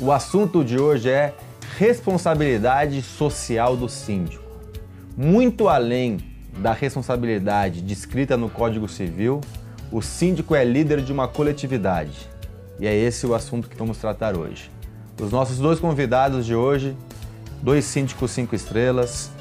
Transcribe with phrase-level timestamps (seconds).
[0.00, 1.34] O assunto de hoje é
[1.76, 4.44] responsabilidade social do síndico.
[5.16, 6.18] Muito além
[6.56, 9.40] da responsabilidade descrita no Código Civil,
[9.90, 12.30] o síndico é líder de uma coletividade.
[12.78, 14.70] E é esse o assunto que vamos tratar hoje.
[15.20, 16.96] Os nossos dois convidados de hoje,
[17.60, 19.32] dois síndicos cinco estrelas,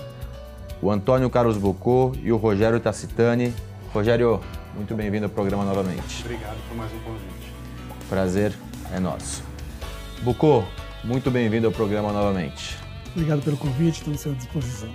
[0.81, 3.53] o Antônio Carlos Bocô e o Rogério Tacitani.
[3.93, 4.41] Rogério,
[4.75, 6.23] muito bem-vindo ao programa novamente.
[6.25, 7.53] Obrigado por mais um convite.
[8.09, 8.53] Prazer
[8.91, 9.56] é nosso.
[10.21, 10.63] Bocô,
[11.03, 12.75] muito bem-vindo ao programa novamente.
[13.11, 14.89] Obrigado pelo convite, estou à sua disposição.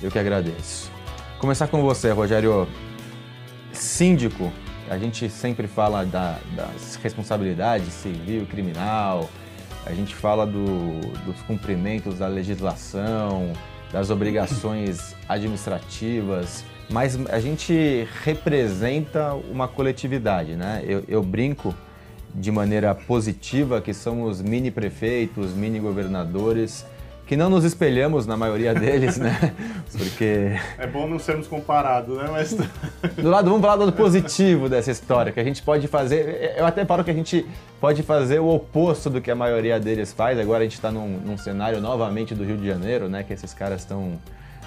[0.00, 0.90] Eu que agradeço.
[1.38, 2.68] Começar com você, Rogério.
[3.72, 4.52] Síndico,
[4.88, 9.28] a gente sempre fala da, das responsabilidades civil e criminal,
[9.84, 13.52] a gente fala do, dos cumprimentos da legislação,
[13.92, 20.82] das obrigações administrativas, mas a gente representa uma coletividade, né?
[20.86, 21.74] Eu, eu brinco
[22.34, 26.84] de maneira positiva que são os mini prefeitos, mini governadores
[27.30, 29.54] que não nos espelhamos na maioria deles, né?
[29.96, 30.50] Porque.
[30.76, 32.24] É bom não sermos comparados, né?
[32.28, 32.52] Mas.
[33.16, 36.54] do lado, vamos falar do lado positivo dessa história, que a gente pode fazer.
[36.56, 37.46] Eu até falo que a gente
[37.80, 40.40] pode fazer o oposto do que a maioria deles faz.
[40.40, 43.22] Agora a gente está num, num cenário novamente do Rio de Janeiro, né?
[43.22, 44.18] Que esses caras estão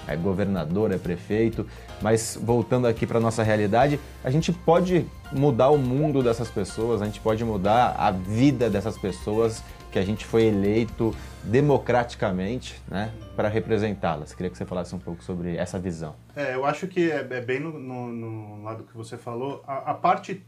[0.06, 1.66] é governador, é prefeito,
[2.00, 7.06] mas voltando aqui para nossa realidade, a gente pode mudar o mundo dessas pessoas, a
[7.06, 9.62] gente pode mudar a vida dessas pessoas
[9.94, 11.14] que a gente foi eleito
[11.44, 14.34] democraticamente né, para representá-las.
[14.34, 16.16] Queria que você falasse um pouco sobre essa visão.
[16.34, 19.62] É, eu acho que é, é bem no, no, no, lado que você falou.
[19.68, 20.44] A, a parte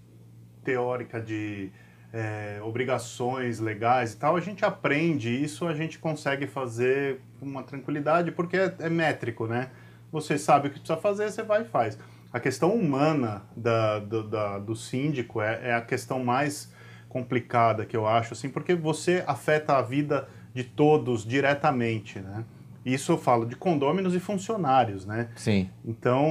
[0.65, 1.71] teórica de
[2.17, 7.63] é, obrigações legais e tal, a gente aprende isso, a gente consegue fazer com uma
[7.63, 9.69] tranquilidade, porque é, é métrico, né?
[10.11, 11.99] Você sabe o que precisa fazer, você vai e faz.
[12.33, 16.73] A questão humana da, do, da, do síndico é, é a questão mais
[17.07, 22.45] complicada que eu acho, assim, porque você afeta a vida de todos diretamente, né?
[22.85, 25.29] Isso eu falo de condôminos e funcionários, né?
[25.35, 25.69] Sim.
[25.85, 26.25] Então,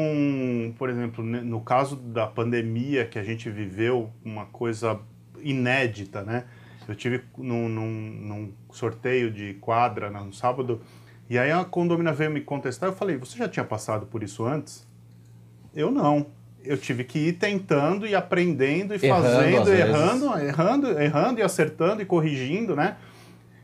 [0.78, 5.00] por exemplo, no caso da pandemia que a gente viveu, uma coisa
[5.46, 6.44] inédita, né?
[6.88, 10.82] Eu tive num, num, num sorteio de quadra no sábado,
[11.30, 14.46] e aí a condomina veio me contestar, eu falei, você já tinha passado por isso
[14.46, 14.86] antes?
[15.74, 16.28] Eu não
[16.66, 22.02] eu tive que ir tentando e aprendendo e errando, fazendo, errando, errando, errando e acertando
[22.02, 22.98] e corrigindo, né?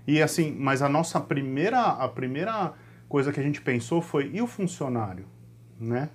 [0.07, 2.73] E assim, mas a nossa primeira, a primeira
[3.09, 5.25] coisa que a gente pensou foi e o funcionário,
[5.79, 6.09] né?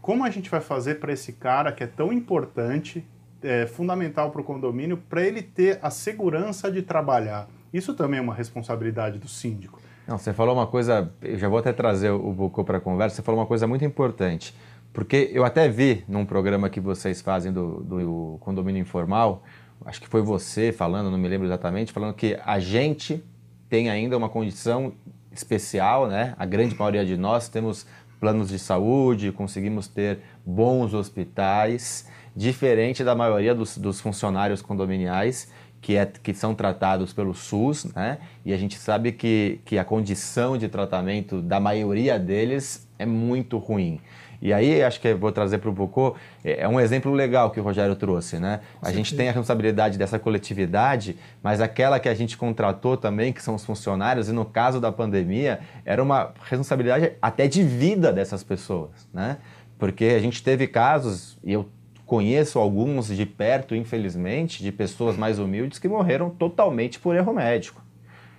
[0.00, 3.06] Como a gente vai fazer para esse cara que é tão importante,
[3.42, 7.48] é, fundamental para o condomínio, para ele ter a segurança de trabalhar?
[7.72, 9.80] Isso também é uma responsabilidade do síndico.
[10.06, 13.16] Não, você falou uma coisa, eu já vou até trazer o Bocô para a conversa,
[13.16, 14.54] você falou uma coisa muito importante
[14.92, 19.42] porque eu até vi num programa que vocês fazem do, do condomínio informal,
[19.84, 23.24] acho que foi você falando, não me lembro exatamente, falando que a gente
[23.68, 24.92] tem ainda uma condição
[25.32, 26.34] especial, né?
[26.38, 27.86] A grande maioria de nós temos
[28.20, 35.48] planos de saúde, conseguimos ter bons hospitais, diferente da maioria dos, dos funcionários condominiais
[35.82, 38.18] que, é, que são tratados pelo SUS, né?
[38.44, 43.58] E a gente sabe que, que a condição de tratamento da maioria deles é muito
[43.58, 44.00] ruim.
[44.40, 47.60] E aí, acho que vou trazer para o Foucault, é, é um exemplo legal que
[47.60, 48.60] o Rogério trouxe, né?
[48.80, 53.42] A gente tem a responsabilidade dessa coletividade, mas aquela que a gente contratou também, que
[53.42, 58.42] são os funcionários, e no caso da pandemia, era uma responsabilidade até de vida dessas
[58.42, 59.38] pessoas, né?
[59.78, 61.68] Porque a gente teve casos, e eu
[62.12, 67.80] conheço alguns de perto, infelizmente, de pessoas mais humildes que morreram totalmente por erro médico.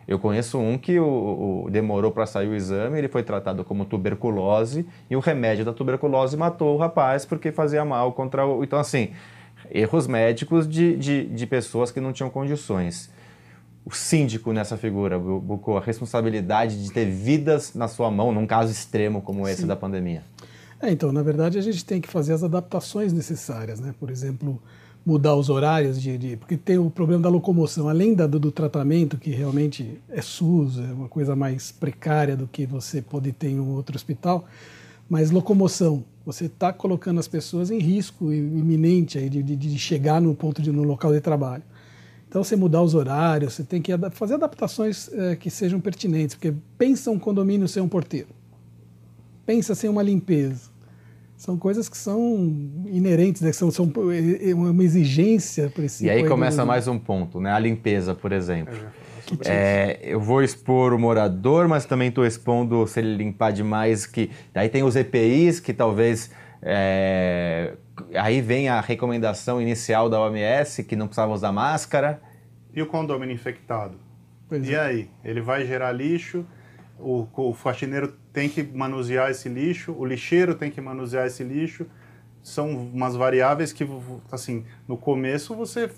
[0.08, 3.84] Eu conheço um que o, o demorou para sair o exame, ele foi tratado como
[3.84, 8.64] tuberculose e o remédio da tuberculose matou o rapaz porque fazia mal contra o.
[8.64, 9.10] Então, assim,
[9.72, 13.10] erros médicos de, de, de pessoas que não tinham condições.
[13.84, 18.72] O síndico nessa figura, Bucou, a responsabilidade de ter vidas na sua mão, num caso
[18.72, 19.68] extremo como esse Sim.
[19.68, 20.22] da pandemia.
[20.84, 23.96] É, então, na verdade, a gente tem que fazer as adaptações necessárias, né?
[23.98, 24.62] Por exemplo,
[25.06, 28.52] mudar os horários de, de, porque tem o problema da locomoção, além da, do, do,
[28.52, 33.48] tratamento que realmente é SUS, é uma coisa mais precária do que você pode ter
[33.48, 34.46] em um outro hospital,
[35.10, 40.20] mas locomoção, você está colocando as pessoas em risco iminente aí de, de, de, chegar
[40.20, 41.64] no ponto de no local de trabalho.
[42.28, 46.54] Então você mudar os horários, você tem que fazer adaptações é, que sejam pertinentes, porque
[46.78, 48.30] pensa um condomínio sem um porteiro,
[49.46, 50.73] pensa sem uma limpeza
[51.44, 52.38] são coisas que são
[52.86, 53.52] inerentes, né?
[53.52, 56.06] são, são é, é uma exigência precisa.
[56.06, 57.52] E aí começa mais um ponto, né?
[57.52, 58.74] A limpeza, por exemplo.
[59.46, 64.06] É, eu vou expor o morador, mas também estou expondo se ele limpar demais.
[64.06, 66.32] que Daí tem os EPIs que talvez.
[66.62, 67.74] É,
[68.16, 72.22] aí vem a recomendação inicial da OMS que não precisava usar máscara.
[72.74, 73.98] E o condomínio infectado?
[74.48, 74.80] Pois e é.
[74.80, 75.10] aí?
[75.26, 76.46] Ele vai gerar lixo,
[77.04, 81.86] o, o faxineiro tem que manusear esse lixo, o lixeiro tem que manusear esse lixo.
[82.42, 83.88] São umas variáveis que,
[84.32, 85.90] assim, no começo você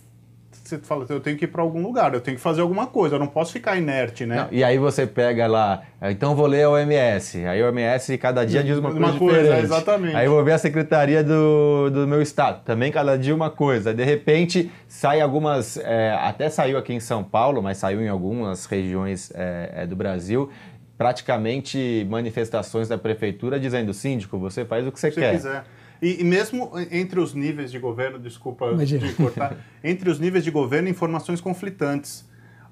[0.64, 3.16] você fala, eu tenho que ir para algum lugar, eu tenho que fazer alguma coisa,
[3.16, 4.36] eu não posso ficar inerte, né?
[4.36, 8.46] Não, e aí você pega lá, então vou ler a OMS, aí a OMS cada
[8.46, 9.66] dia diz uma, uma coisa, coisa diferente.
[9.66, 10.16] Exatamente.
[10.16, 13.94] Aí eu vou ver a secretaria do, do meu estado, também cada dia uma coisa.
[13.94, 18.66] De repente sai algumas, é, até saiu aqui em São Paulo, mas saiu em algumas
[18.66, 20.50] regiões é, é, do Brasil,
[20.98, 25.36] praticamente manifestações da prefeitura dizendo, síndico, você faz o que você Se quer.
[25.36, 25.66] quiser.
[26.02, 29.12] E, e, mesmo entre os níveis de governo, desculpa Imagina.
[29.14, 32.26] cortar, entre os níveis de governo, informações conflitantes.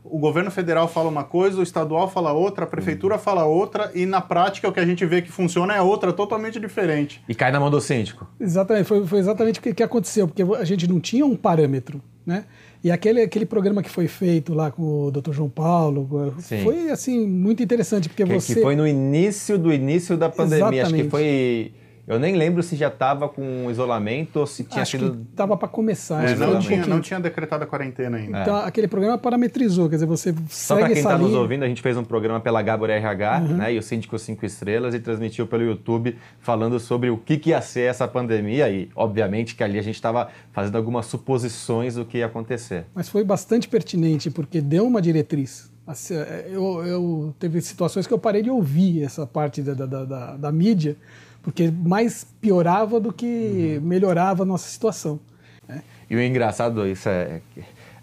[0.03, 4.05] O governo federal fala uma coisa, o estadual fala outra, a prefeitura fala outra, e
[4.05, 7.23] na prática o que a gente vê que funciona é outra, totalmente diferente.
[7.27, 8.27] E cai na mão do síndico.
[8.37, 12.01] Exatamente, foi, foi exatamente o que, que aconteceu, porque a gente não tinha um parâmetro,
[12.25, 12.43] né?
[12.83, 15.31] E aquele, aquele programa que foi feito lá com o Dr.
[15.31, 16.63] João Paulo Sim.
[16.63, 20.81] foi assim muito interessante porque que, você que foi no início do início da pandemia,
[20.81, 20.81] Exatamente.
[20.81, 21.71] acho que foi
[22.05, 25.25] eu nem lembro se já estava com isolamento ou se tinha Acho sido.
[25.31, 26.27] estava para começar.
[26.27, 28.41] É, não, tinha, não tinha decretado a quarentena ainda.
[28.41, 28.67] Então, é.
[28.67, 31.95] aquele programa parametrizou, quer dizer, você Só para quem está nos ouvindo, a gente fez
[31.95, 33.57] um programa pela Gabor RH uhum.
[33.57, 37.51] né, e o Síndico 5 Estrelas e transmitiu pelo YouTube falando sobre o que, que
[37.51, 42.03] ia ser essa pandemia e, obviamente, que ali a gente estava fazendo algumas suposições do
[42.03, 42.85] que ia acontecer.
[42.94, 45.71] Mas foi bastante pertinente, porque deu uma diretriz.
[45.88, 50.03] Assim, é, eu, eu teve situações que eu parei de ouvir essa parte da, da,
[50.03, 50.97] da, da mídia
[51.44, 53.88] porque mais piorava do que uhum.
[53.88, 55.19] melhorava a nossa situação.
[55.68, 55.84] Né?
[56.10, 57.42] E o engraçado isso é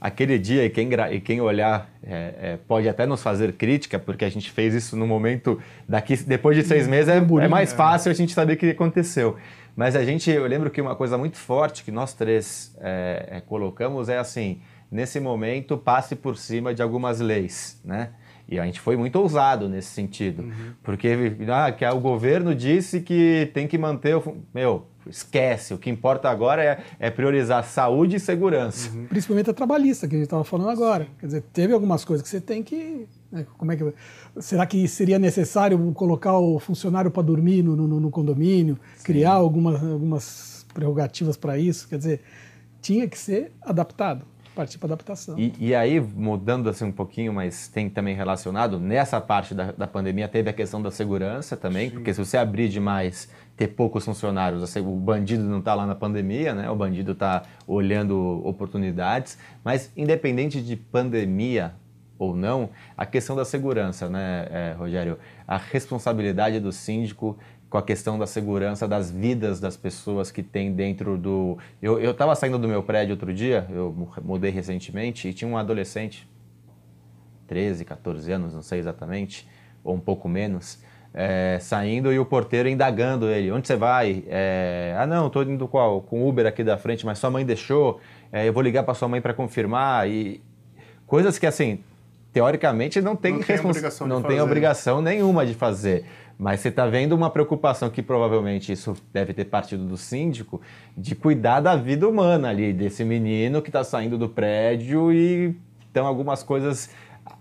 [0.00, 4.24] aquele dia e quem, e quem olhar é, é, pode até nos fazer crítica porque
[4.24, 6.90] a gente fez isso no momento daqui depois de seis uhum.
[6.90, 9.36] meses é, é mais fácil a gente saber o que aconteceu.
[9.76, 13.40] Mas a gente, eu lembro que uma coisa muito forte que nós três é, é,
[13.40, 14.60] colocamos é assim,
[14.90, 18.10] nesse momento passe por cima de algumas leis, né?
[18.50, 20.72] E a gente foi muito ousado nesse sentido, uhum.
[20.82, 24.38] porque ah, que o governo disse que tem que manter o.
[24.52, 28.90] Meu, esquece, o que importa agora é, é priorizar saúde e segurança.
[28.90, 29.06] Uhum.
[29.06, 31.06] Principalmente a trabalhista, que a gente estava falando agora.
[31.20, 33.06] Quer dizer, teve algumas coisas que você tem que.
[33.30, 33.94] Né, como é que.
[34.40, 39.04] Será que seria necessário colocar o funcionário para dormir no, no, no condomínio, Sim.
[39.04, 41.88] criar algumas, algumas prerrogativas para isso?
[41.88, 42.20] Quer dizer,
[42.82, 44.24] tinha que ser adaptado
[44.54, 45.38] partir para adaptação.
[45.38, 49.86] E, e, aí, mudando assim um pouquinho, mas tem também relacionado, nessa parte da, da
[49.86, 51.94] pandemia teve a questão da segurança também, Sim.
[51.94, 55.94] porque se você abrir demais, ter poucos funcionários, assim, o bandido não está lá na
[55.94, 56.70] pandemia, né?
[56.70, 61.74] o bandido está olhando oportunidades, mas independente de pandemia
[62.20, 65.18] ou não, a questão da segurança, né, é, Rogério?
[65.48, 67.38] A responsabilidade do síndico
[67.70, 71.56] com a questão da segurança das vidas das pessoas que tem dentro do.
[71.80, 76.28] Eu estava saindo do meu prédio outro dia, eu mudei recentemente, e tinha um adolescente,
[77.46, 79.48] 13, 14 anos, não sei exatamente,
[79.84, 80.82] ou um pouco menos,
[81.14, 84.24] é, saindo e o porteiro indagando ele: onde você vai?
[84.26, 86.02] É, ah, não, estou indo qual?
[86.02, 88.00] com Uber aqui da frente, mas sua mãe deixou,
[88.32, 90.08] é, eu vou ligar para sua mãe para confirmar.
[90.08, 90.42] E
[91.06, 91.84] coisas que, assim,
[92.32, 96.04] teoricamente não tem, não tem, obrigação, não tem obrigação nenhuma de fazer.
[96.40, 100.58] Mas você está vendo uma preocupação que provavelmente isso deve ter partido do síndico,
[100.96, 105.54] de cuidar da vida humana ali, desse menino que está saindo do prédio e
[105.90, 106.88] então algumas coisas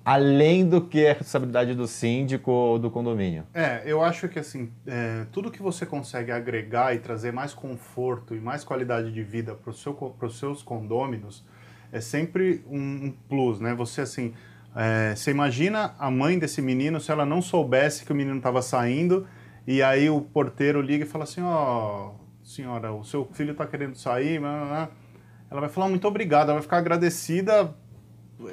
[0.04, 3.46] além do que é responsabilidade do síndico ou do condomínio.
[3.54, 8.36] É, eu acho que assim, é, tudo que você consegue agregar e trazer mais conforto
[8.36, 11.46] e mais qualidade de vida para seu, os seus condôminos
[11.90, 13.74] é sempre um, um plus, né?
[13.76, 14.34] Você assim,
[14.76, 18.62] é, você imagina a mãe desse menino se ela não soubesse que o menino estava
[18.62, 19.28] saindo
[19.66, 23.66] e aí o porteiro liga e fala assim, ó, oh, senhora, o seu filho está
[23.66, 27.74] querendo sair, ela vai falar muito obrigada, ela vai ficar agradecida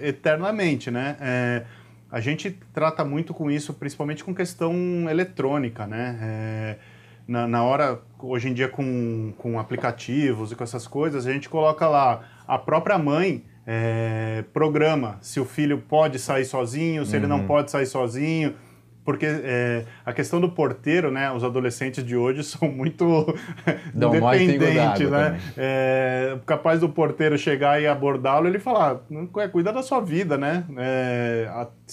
[0.01, 1.17] eternamente, né?
[1.21, 1.65] É,
[2.11, 4.75] a gente trata muito com isso, principalmente com questão
[5.09, 6.19] eletrônica, né?
[6.21, 6.79] É,
[7.27, 11.49] na, na, hora, hoje em dia com, com aplicativos e com essas coisas, a gente
[11.49, 17.17] coloca lá a própria mãe é, programa se o filho pode sair sozinho, se uhum.
[17.19, 17.47] ele não uhum.
[17.47, 18.55] pode sair sozinho.
[19.05, 21.31] Porque é, a questão do porteiro, né?
[21.31, 23.33] Os adolescentes de hoje são muito
[23.95, 25.41] dependentes, né?
[25.57, 29.01] É, capaz do porteiro chegar e abordá-lo, ele falar,
[29.53, 30.65] cuida da sua vida, né?
[30.77, 31.49] É,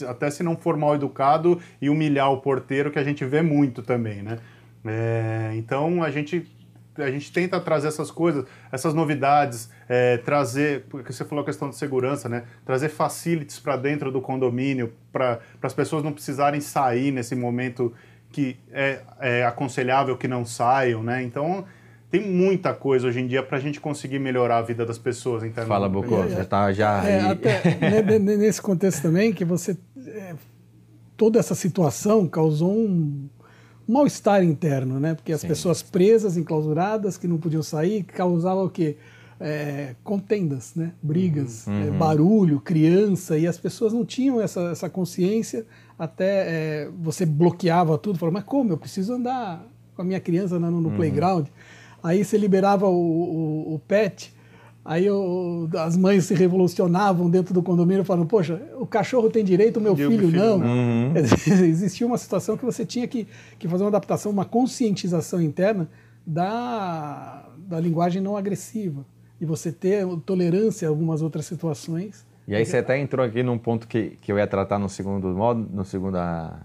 [0.07, 3.83] até se não for mal educado e humilhar o porteiro, que a gente vê muito
[3.83, 4.39] também, né?
[4.83, 6.51] É, então a gente
[6.97, 11.69] a gente tenta trazer essas coisas, essas novidades, é, trazer, porque você falou a questão
[11.69, 12.43] de segurança, né?
[12.65, 17.93] Trazer facilities para dentro do condomínio, para as pessoas não precisarem sair nesse momento
[18.31, 21.23] que é, é, aconselhável que não saiam, né?
[21.23, 21.65] Então,
[22.09, 25.43] tem muita coisa hoje em dia para a gente conseguir melhorar a vida das pessoas.
[25.43, 27.03] Então, Fala, Bocô, é, já tá já.
[27.07, 29.77] É, até, nesse contexto também, que você.
[30.05, 30.35] É,
[31.17, 33.27] toda essa situação causou um
[33.87, 35.13] mal-estar interno, né?
[35.13, 35.47] Porque as Sim.
[35.47, 38.97] pessoas presas, enclausuradas, que não podiam sair, causava o quê?
[39.39, 40.93] É, contendas, né?
[41.01, 41.87] brigas, uhum.
[41.87, 45.65] é, barulho, criança, e as pessoas não tinham essa, essa consciência,
[45.99, 46.25] até
[46.85, 48.71] é, você bloqueava tudo, falava, mas como?
[48.71, 50.95] Eu preciso andar com a minha criança no, no uhum.
[50.95, 51.47] playground.
[52.01, 54.33] Aí você liberava o, o, o pet,
[54.85, 59.77] aí o, as mães se revolucionavam dentro do condomínio, falando: Poxa, o cachorro tem direito,
[59.77, 60.57] o meu filho, filho, não.
[60.57, 61.13] Uhum.
[61.65, 65.89] Existia uma situação que você tinha que, que fazer uma adaptação, uma conscientização interna
[66.25, 69.05] da, da linguagem não agressiva.
[69.39, 72.25] E você ter tolerância a algumas outras situações.
[72.47, 75.27] E aí você até entrou aqui num ponto que, que eu ia tratar no segundo
[75.29, 76.61] modo, no segunda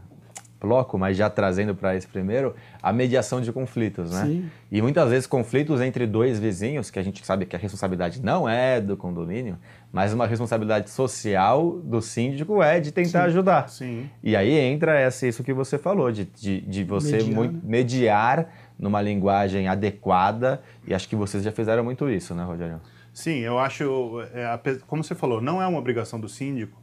[0.61, 4.25] bloco, mas já trazendo para esse primeiro, a mediação de conflitos, né?
[4.25, 4.51] Sim.
[4.71, 8.49] E muitas vezes conflitos entre dois vizinhos, que a gente sabe que a responsabilidade não
[8.49, 9.57] é do condomínio,
[9.93, 13.27] mas uma responsabilidade social do síndico é de tentar Sim.
[13.27, 13.69] ajudar.
[13.69, 14.11] Sim.
[14.23, 17.61] E aí entra essa, isso que você falou, de, de, de você mediar, muito, né?
[17.65, 18.49] mediar
[18.79, 22.81] numa linguagem adequada, e acho que vocês já fizeram muito isso, né, Rogério?
[23.13, 26.81] Sim, eu acho, é, como você falou, não é uma obrigação do síndico,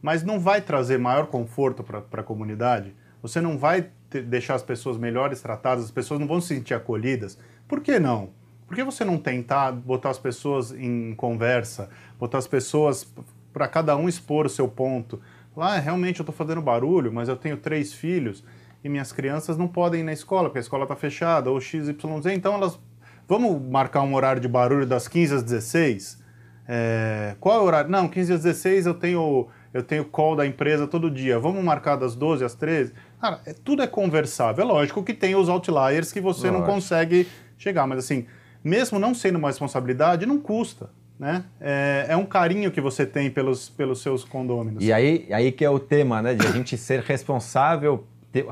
[0.00, 4.98] mas não vai trazer maior conforto para a comunidade você não vai deixar as pessoas
[4.98, 7.38] melhores tratadas, as pessoas não vão se sentir acolhidas.
[7.66, 8.28] Por que não?
[8.66, 11.88] Por que você não tentar botar as pessoas em conversa,
[12.18, 13.10] botar as pessoas
[13.50, 15.22] para cada um expor o seu ponto?
[15.56, 18.44] Ah, realmente eu estou fazendo barulho, mas eu tenho três filhos
[18.84, 21.94] e minhas crianças não podem ir na escola, porque a escola está fechada, ou XYZ,
[22.34, 22.78] então elas.
[23.26, 26.22] Vamos marcar um horário de barulho das 15 às 16?
[26.68, 27.36] É...
[27.40, 27.90] Qual é o horário?
[27.90, 31.38] Não, 15 às 16 eu tenho, eu tenho call da empresa todo dia.
[31.38, 32.92] Vamos marcar das 12 às 13?
[33.24, 34.62] Cara, é, tudo é conversável.
[34.62, 36.66] É lógico que tem os outliers que você lógico.
[36.66, 37.26] não consegue
[37.56, 38.26] chegar, mas assim,
[38.62, 40.90] mesmo não sendo uma responsabilidade, não custa.
[41.18, 41.42] Né?
[41.58, 44.84] É, é, um carinho que você tem pelos, pelos seus condôminos.
[44.84, 46.34] E aí, aí que é o tema, né?
[46.34, 48.04] De a gente ser responsável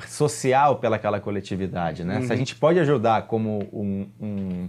[0.08, 2.16] social pelaquela coletividade, né?
[2.16, 2.22] Uhum.
[2.22, 2.38] Se a uhum.
[2.38, 4.68] gente pode ajudar como um, um,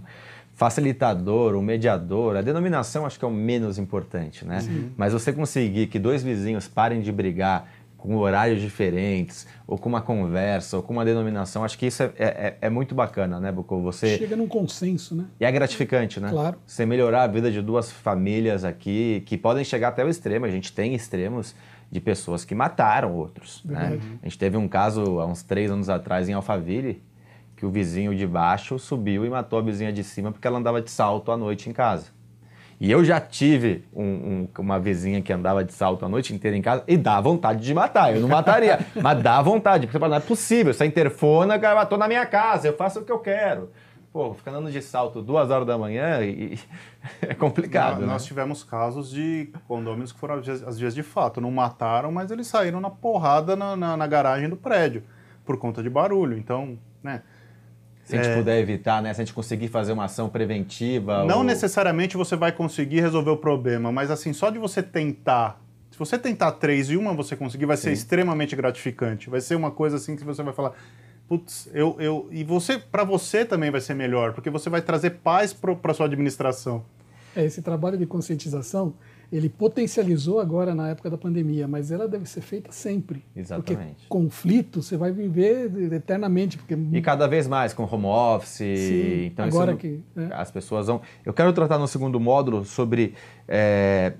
[0.52, 4.58] facilitador, um mediador, a denominação acho que é o menos importante, né?
[4.68, 4.90] Uhum.
[4.98, 7.68] Mas você conseguir que dois vizinhos parem de brigar
[8.04, 11.64] com horários diferentes, ou com uma conversa, ou com uma denominação.
[11.64, 13.80] Acho que isso é, é, é muito bacana, né, Bucô?
[13.80, 14.18] Você...
[14.18, 15.24] Chega num consenso, né?
[15.40, 16.28] E é gratificante, né?
[16.28, 16.58] Claro.
[16.66, 20.44] Você melhorar a vida de duas famílias aqui, que podem chegar até o extremo.
[20.44, 21.54] A gente tem extremos
[21.90, 23.62] de pessoas que mataram outros.
[23.64, 23.98] Né?
[24.22, 27.02] A gente teve um caso há uns três anos atrás em Alphaville,
[27.56, 30.82] que o vizinho de baixo subiu e matou a vizinha de cima porque ela andava
[30.82, 32.08] de salto à noite em casa.
[32.84, 36.54] E eu já tive um, um, uma vizinha que andava de salto a noite inteira
[36.54, 38.14] em casa e dá vontade de matar.
[38.14, 39.86] Eu não mataria, mas dá vontade.
[39.86, 43.00] Porque você fala, não é possível, essa interfona, cara, matou na minha casa, eu faço
[43.00, 43.70] o que eu quero.
[44.12, 46.58] Pô, ficar andando de salto duas horas da manhã e,
[47.22, 48.00] é complicado.
[48.00, 48.12] Não, né?
[48.12, 51.40] Nós tivemos casos de condôminos que foram às vezes de fato.
[51.40, 55.04] Não mataram, mas eles saíram na porrada na, na, na garagem do prédio
[55.42, 56.36] por conta de barulho.
[56.36, 57.22] Então, né?
[58.04, 58.36] Se a gente é...
[58.36, 59.12] puder evitar, né?
[59.14, 61.24] Se a gente conseguir fazer uma ação preventiva.
[61.24, 61.44] Não ou...
[61.44, 65.60] necessariamente você vai conseguir resolver o problema, mas assim, só de você tentar.
[65.90, 67.84] Se você tentar três e uma você conseguir, vai Sim.
[67.84, 69.30] ser extremamente gratificante.
[69.30, 70.72] Vai ser uma coisa assim que você vai falar.
[71.26, 72.28] Putz, eu, eu.
[72.30, 76.06] E você, para você também vai ser melhor, porque você vai trazer paz para sua
[76.06, 76.84] administração.
[77.34, 78.94] É, esse trabalho de conscientização
[79.32, 83.24] ele potencializou agora na época da pandemia, mas ela deve ser feita sempre.
[83.34, 83.94] Exatamente.
[83.94, 86.56] Porque conflito você vai viver eternamente.
[86.56, 86.74] Porque...
[86.74, 88.50] E cada vez mais com home office.
[88.78, 90.28] Sim, então agora que é.
[90.32, 91.00] as pessoas vão.
[91.24, 93.14] Eu quero tratar no segundo módulo sobre
[93.48, 94.14] é,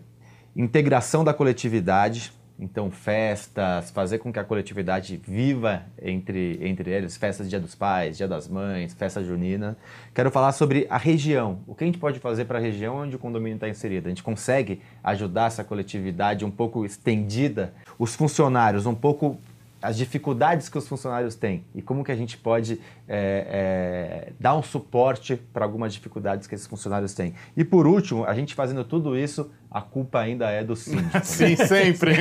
[0.56, 7.46] integração da coletividade então, festas, fazer com que a coletividade viva entre, entre eles, festas
[7.46, 9.76] de Dia dos Pais, Dia das Mães, festa junina.
[10.14, 11.58] Quero falar sobre a região.
[11.66, 14.06] O que a gente pode fazer para a região onde o condomínio está inserido?
[14.06, 19.37] A gente consegue ajudar essa coletividade um pouco estendida, os funcionários um pouco
[19.84, 24.56] as dificuldades que os funcionários têm e como que a gente pode é, é, dar
[24.56, 27.34] um suporte para algumas dificuldades que esses funcionários têm.
[27.54, 31.04] E por último, a gente fazendo tudo isso, a culpa ainda é do síndico.
[31.14, 31.20] Né?
[31.22, 32.14] Sim, sempre.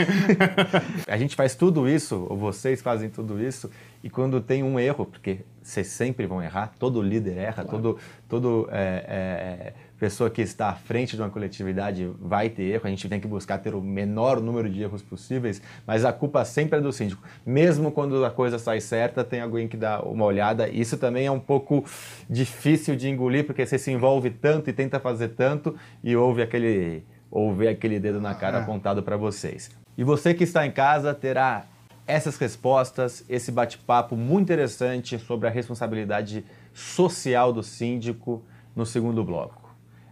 [1.08, 3.72] a gente faz tudo isso, ou vocês fazem tudo isso,
[4.04, 7.70] e quando tem um erro, porque vocês sempre vão errar, todo líder erra, claro.
[7.70, 9.74] todo, todo é, é
[10.04, 13.28] pessoa que está à frente de uma coletividade vai ter erro, a gente tem que
[13.28, 17.24] buscar ter o menor número de erros possíveis, mas a culpa sempre é do síndico.
[17.46, 20.68] Mesmo quando a coisa sai certa, tem alguém que dá uma olhada.
[20.68, 21.86] Isso também é um pouco
[22.30, 27.06] difícil de engolir, porque você se envolve tanto e tenta fazer tanto e ouve aquele,
[27.32, 28.62] ouve aquele dedo na cara é.
[28.62, 29.72] apontado para vocês.
[29.98, 31.64] E você que está em casa terá
[32.06, 36.44] essas respostas, esse bate-papo muito interessante sobre a responsabilidade
[36.74, 38.44] social do síndico
[38.76, 39.63] no segundo bloco.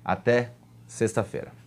[0.04, 0.52] Até
[0.88, 1.61] sexta-feira.